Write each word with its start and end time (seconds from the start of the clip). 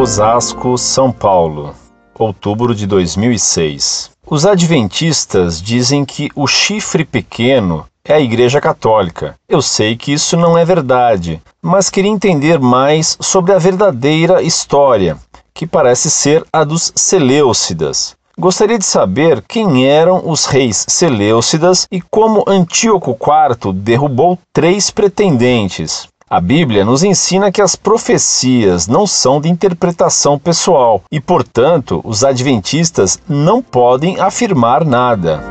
Osasco, 0.00 0.78
São 0.78 1.12
Paulo, 1.12 1.74
outubro 2.18 2.74
de 2.74 2.86
2006. 2.86 4.10
Os 4.26 4.46
adventistas 4.46 5.60
dizem 5.60 6.06
que 6.06 6.30
o 6.34 6.46
chifre 6.46 7.04
pequeno 7.04 7.84
é 8.02 8.14
a 8.14 8.20
Igreja 8.20 8.62
Católica. 8.62 9.34
Eu 9.46 9.60
sei 9.60 9.96
que 9.96 10.10
isso 10.10 10.38
não 10.38 10.56
é 10.56 10.64
verdade, 10.64 11.42
mas 11.60 11.90
queria 11.90 12.10
entender 12.10 12.58
mais 12.58 13.18
sobre 13.20 13.52
a 13.52 13.58
verdadeira 13.58 14.42
história, 14.42 15.18
que 15.52 15.66
parece 15.66 16.10
ser 16.10 16.46
a 16.50 16.64
dos 16.64 16.90
Seleucidas. 16.96 18.16
Gostaria 18.38 18.78
de 18.78 18.86
saber 18.86 19.44
quem 19.46 19.86
eram 19.86 20.22
os 20.24 20.46
reis 20.46 20.86
Seleucidas 20.88 21.86
e 21.92 22.00
como 22.00 22.42
Antíoco 22.48 23.10
IV 23.10 23.74
derrubou 23.74 24.38
três 24.50 24.90
pretendentes. 24.90 26.08
A 26.32 26.40
Bíblia 26.40 26.84
nos 26.84 27.02
ensina 27.02 27.50
que 27.50 27.60
as 27.60 27.74
profecias 27.74 28.86
não 28.86 29.04
são 29.04 29.40
de 29.40 29.48
interpretação 29.48 30.38
pessoal 30.38 31.02
e, 31.10 31.20
portanto, 31.20 32.00
os 32.04 32.22
adventistas 32.22 33.18
não 33.28 33.60
podem 33.60 34.20
afirmar 34.20 34.84
nada. 34.84 35.42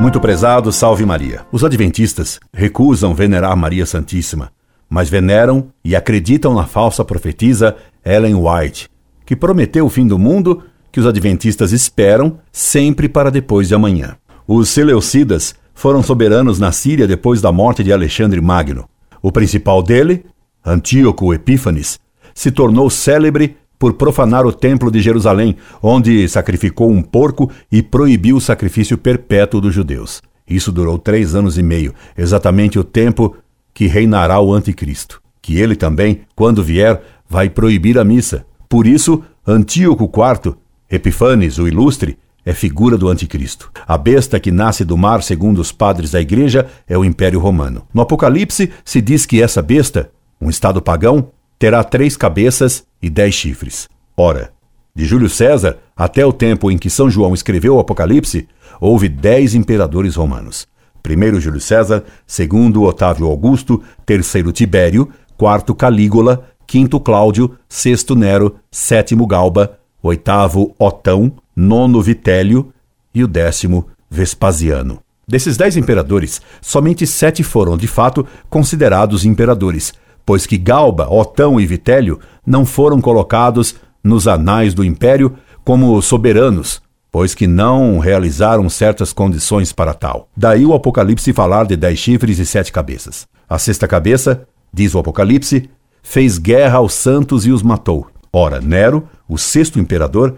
Muito 0.00 0.18
prezado, 0.18 0.72
salve 0.72 1.04
Maria. 1.04 1.44
Os 1.52 1.62
adventistas 1.62 2.40
recusam 2.50 3.12
venerar 3.12 3.54
Maria 3.54 3.84
Santíssima, 3.84 4.50
mas 4.88 5.10
veneram 5.10 5.68
e 5.84 5.94
acreditam 5.94 6.54
na 6.54 6.64
falsa 6.64 7.04
profetisa 7.04 7.76
Ellen 8.02 8.36
White, 8.36 8.88
que 9.26 9.36
prometeu 9.36 9.84
o 9.84 9.90
fim 9.90 10.06
do 10.06 10.18
mundo 10.18 10.62
que 10.90 10.98
os 10.98 11.06
adventistas 11.06 11.72
esperam 11.72 12.38
sempre 12.50 13.06
para 13.06 13.30
depois 13.30 13.68
de 13.68 13.74
amanhã. 13.74 14.16
Os 14.48 14.70
Seleucidas 14.70 15.54
foram 15.76 16.02
soberanos 16.02 16.58
na 16.58 16.72
Síria 16.72 17.06
depois 17.06 17.42
da 17.42 17.52
morte 17.52 17.84
de 17.84 17.92
Alexandre 17.92 18.40
Magno. 18.40 18.88
O 19.20 19.30
principal 19.30 19.82
dele, 19.82 20.24
Antíoco 20.64 21.32
Epífanes, 21.34 22.00
se 22.34 22.50
tornou 22.50 22.88
célebre 22.88 23.58
por 23.78 23.92
profanar 23.92 24.46
o 24.46 24.52
templo 24.52 24.90
de 24.90 25.02
Jerusalém, 25.02 25.54
onde 25.82 26.26
sacrificou 26.30 26.90
um 26.90 27.02
porco 27.02 27.50
e 27.70 27.82
proibiu 27.82 28.36
o 28.36 28.40
sacrifício 28.40 28.96
perpétuo 28.96 29.60
dos 29.60 29.74
judeus. 29.74 30.22
Isso 30.48 30.72
durou 30.72 30.98
três 30.98 31.34
anos 31.34 31.58
e 31.58 31.62
meio, 31.62 31.92
exatamente 32.16 32.78
o 32.78 32.84
tempo 32.84 33.36
que 33.74 33.86
reinará 33.86 34.40
o 34.40 34.54
anticristo. 34.54 35.20
Que 35.42 35.60
ele 35.60 35.76
também, 35.76 36.22
quando 36.34 36.64
vier, 36.64 37.02
vai 37.28 37.50
proibir 37.50 37.98
a 37.98 38.04
missa. 38.04 38.46
Por 38.66 38.86
isso, 38.86 39.22
Antíoco 39.46 40.10
IV, 40.10 40.54
Epifanes, 40.90 41.58
o 41.58 41.68
ilustre, 41.68 42.16
é 42.46 42.54
figura 42.54 42.96
do 42.96 43.08
anticristo. 43.08 43.72
A 43.86 43.98
besta 43.98 44.38
que 44.38 44.52
nasce 44.52 44.84
do 44.84 44.96
mar, 44.96 45.20
segundo 45.20 45.58
os 45.58 45.72
padres 45.72 46.12
da 46.12 46.20
igreja, 46.20 46.68
é 46.88 46.96
o 46.96 47.04
Império 47.04 47.40
Romano. 47.40 47.82
No 47.92 48.00
Apocalipse 48.00 48.70
se 48.84 49.02
diz 49.02 49.26
que 49.26 49.42
essa 49.42 49.60
besta, 49.60 50.12
um 50.40 50.48
estado 50.48 50.80
pagão, 50.80 51.30
terá 51.58 51.82
três 51.82 52.16
cabeças 52.16 52.84
e 53.02 53.10
dez 53.10 53.34
chifres. 53.34 53.88
Ora, 54.16 54.52
de 54.94 55.04
Júlio 55.04 55.28
César 55.28 55.78
até 55.96 56.24
o 56.24 56.32
tempo 56.32 56.70
em 56.70 56.78
que 56.78 56.88
São 56.88 57.10
João 57.10 57.34
escreveu 57.34 57.74
o 57.74 57.80
Apocalipse, 57.80 58.46
houve 58.80 59.08
dez 59.08 59.54
imperadores 59.54 60.14
romanos. 60.14 60.68
Primeiro 61.02 61.40
Júlio 61.40 61.60
César, 61.60 62.04
segundo 62.26 62.84
Otávio 62.84 63.26
Augusto, 63.26 63.82
terceiro 64.04 64.52
Tibério, 64.52 65.08
quarto 65.36 65.74
Calígula, 65.74 66.46
quinto 66.66 67.00
Cláudio, 67.00 67.56
sexto 67.68 68.14
Nero, 68.14 68.56
sétimo 68.70 69.26
Galba, 69.26 69.78
oitavo 70.02 70.74
Otão, 70.78 71.32
nono 71.56 72.02
Vitélio 72.02 72.70
e 73.14 73.24
o 73.24 73.26
décimo 73.26 73.88
Vespasiano. 74.10 75.00
Desses 75.26 75.56
dez 75.56 75.76
imperadores, 75.76 76.40
somente 76.60 77.06
sete 77.06 77.42
foram, 77.42 77.76
de 77.76 77.88
fato, 77.88 78.24
considerados 78.48 79.24
imperadores, 79.24 79.92
pois 80.24 80.46
que 80.46 80.58
Galba, 80.58 81.08
Otão 81.10 81.58
e 81.58 81.66
Vitélio 81.66 82.20
não 82.46 82.66
foram 82.66 83.00
colocados 83.00 83.74
nos 84.04 84.28
anais 84.28 84.74
do 84.74 84.84
império 84.84 85.36
como 85.64 86.00
soberanos, 86.00 86.80
pois 87.10 87.34
que 87.34 87.46
não 87.46 87.98
realizaram 87.98 88.68
certas 88.68 89.12
condições 89.12 89.72
para 89.72 89.94
tal. 89.94 90.28
Daí 90.36 90.64
o 90.64 90.74
Apocalipse 90.74 91.32
falar 91.32 91.64
de 91.64 91.74
dez 91.74 91.98
chifres 91.98 92.38
e 92.38 92.46
sete 92.46 92.70
cabeças. 92.70 93.26
A 93.48 93.58
sexta 93.58 93.88
cabeça, 93.88 94.46
diz 94.72 94.94
o 94.94 94.98
Apocalipse, 94.98 95.68
fez 96.02 96.38
guerra 96.38 96.78
aos 96.78 96.92
santos 96.92 97.46
e 97.46 97.50
os 97.50 97.62
matou. 97.62 98.06
Ora, 98.32 98.60
Nero, 98.60 99.08
o 99.28 99.38
sexto 99.38 99.80
imperador, 99.80 100.36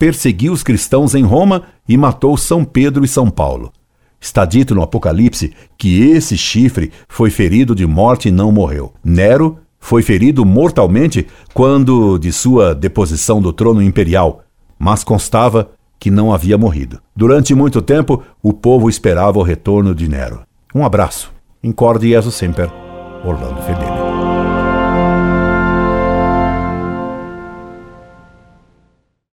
perseguiu 0.00 0.54
os 0.54 0.62
cristãos 0.62 1.14
em 1.14 1.22
Roma 1.22 1.64
e 1.86 1.94
matou 1.94 2.34
São 2.34 2.64
Pedro 2.64 3.04
e 3.04 3.08
São 3.08 3.28
Paulo. 3.28 3.70
Está 4.18 4.46
dito 4.46 4.74
no 4.74 4.80
Apocalipse 4.80 5.52
que 5.76 6.00
esse 6.08 6.38
chifre 6.38 6.90
foi 7.06 7.28
ferido 7.28 7.74
de 7.74 7.86
morte 7.86 8.28
e 8.28 8.32
não 8.32 8.50
morreu. 8.50 8.94
Nero 9.04 9.58
foi 9.78 10.02
ferido 10.02 10.42
mortalmente 10.42 11.26
quando 11.52 12.18
de 12.18 12.32
sua 12.32 12.74
deposição 12.74 13.42
do 13.42 13.52
trono 13.52 13.82
imperial, 13.82 14.42
mas 14.78 15.04
constava 15.04 15.70
que 15.98 16.10
não 16.10 16.32
havia 16.32 16.56
morrido. 16.56 16.98
Durante 17.14 17.54
muito 17.54 17.82
tempo, 17.82 18.22
o 18.42 18.54
povo 18.54 18.88
esperava 18.88 19.38
o 19.38 19.42
retorno 19.42 19.94
de 19.94 20.08
Nero. 20.08 20.40
Um 20.74 20.82
abraço. 20.82 21.30
Incorde 21.62 22.08
Jesus 22.08 22.34
Semper, 22.34 22.70
Orlando 23.22 23.60
Fedeli. 23.60 24.39